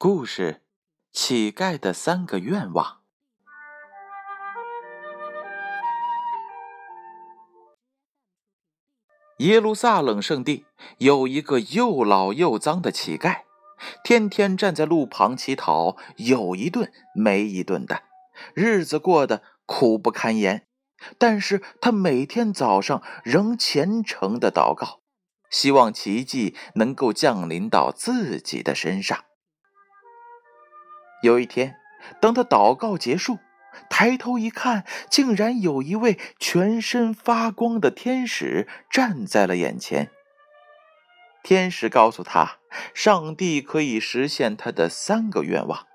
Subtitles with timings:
[0.00, 0.62] 故事：
[1.10, 3.00] 乞丐的三个愿望。
[9.38, 10.66] 耶路撒冷圣地
[10.98, 13.42] 有一个又老又脏的乞丐，
[14.04, 18.04] 天天站在路旁乞讨，有一顿没一顿的，
[18.54, 20.68] 日子过得苦不堪言。
[21.18, 25.00] 但是他每天早上仍虔诚的祷告，
[25.50, 29.24] 希望奇迹能够降临到自己的身上。
[31.22, 31.76] 有一天，
[32.20, 33.38] 当他祷告结束，
[33.90, 40.10] 抬头一看，竟然有一位全身发光的天使站在了眼前。
[41.42, 42.58] 天使告诉他，
[42.94, 45.86] 上帝可以实现他的三个愿望。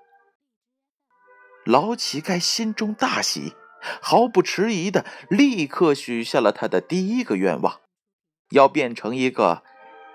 [1.64, 3.54] 老乞丐心中大喜，
[4.02, 7.80] 毫不迟疑的立刻许下了他的第一个愿望，
[8.50, 9.62] 要变成一个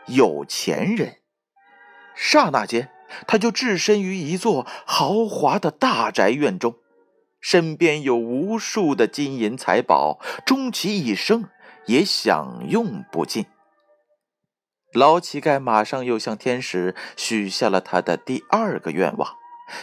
[0.06, 1.18] 有钱人。
[2.16, 2.92] 刹那间。
[3.28, 6.76] 他就置身于一座豪华的大宅院中，
[7.40, 11.46] 身边有无数的金银财宝，终其一生
[11.86, 13.46] 也享用不尽。
[14.94, 19.36] 老乞丐马上又向天使许下了他的第二个愿望，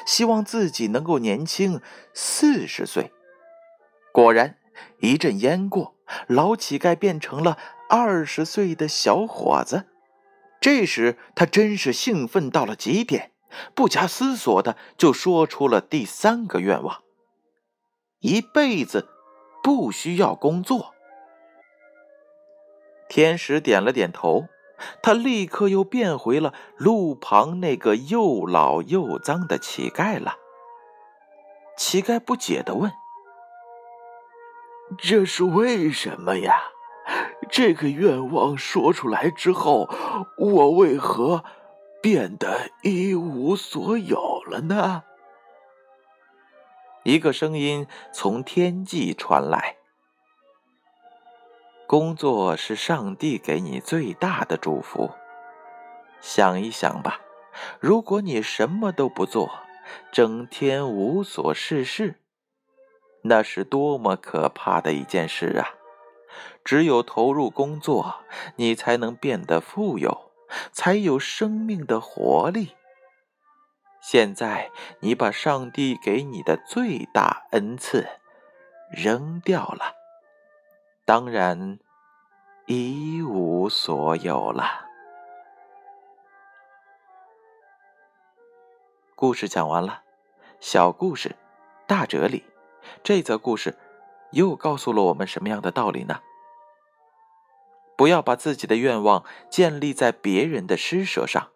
[0.04, 1.80] 希望自己能够年轻
[2.12, 3.12] 四十岁。
[4.12, 4.56] 果然，
[5.00, 5.94] 一阵烟过，
[6.26, 7.56] 老乞丐变成了
[7.88, 9.86] 二十岁的小伙子。
[10.66, 13.30] 这时，他真是兴奋到了极点，
[13.72, 17.04] 不假思索的就说出了第三个愿望：
[18.18, 19.08] 一辈子
[19.62, 20.92] 不需要工作。
[23.08, 24.48] 天使点了点头，
[25.00, 30.34] 他立刻又变回了路旁那个又老又脏的乞丐了。
[31.76, 32.90] 乞丐不解的问
[34.98, 36.70] ：“这是为什么呀？”
[37.50, 39.88] 这个愿望说出来之后，
[40.36, 41.44] 我为何
[42.02, 45.04] 变得一无所有了呢？
[47.04, 49.76] 一个声音从天际传来
[51.86, 55.12] ：“工作是上帝给你最大的祝福。
[56.20, 57.20] 想一想吧，
[57.78, 59.48] 如果你什么都不做，
[60.10, 62.20] 整天无所事事，
[63.22, 65.74] 那是多么可怕的一件事啊！”
[66.64, 68.20] 只有投入工作，
[68.56, 70.32] 你才能变得富有，
[70.72, 72.76] 才有生命的活力。
[74.00, 74.70] 现在，
[75.00, 78.06] 你把上帝给你的最大恩赐
[78.90, 79.94] 扔掉了，
[81.04, 81.78] 当然
[82.66, 84.86] 一无所有了。
[89.16, 90.02] 故事讲完了，
[90.60, 91.34] 小故事，
[91.86, 92.44] 大哲理。
[93.02, 93.76] 这则故事。
[94.32, 96.20] 又告诉了我们什么样的道理呢？
[97.96, 101.52] 不要把自己的愿望建立在别人的施舍上。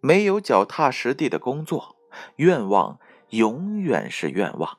[0.00, 1.96] 没有脚踏实地的工作，
[2.36, 4.78] 愿望永远是愿望，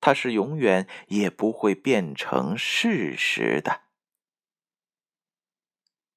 [0.00, 3.80] 它是永远也不会变成事实的。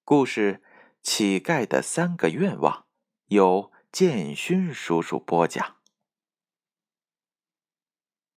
[0.03, 0.61] 故事
[1.01, 2.73] 《乞丐的三个愿望》
[3.27, 5.76] 由建勋叔叔播讲。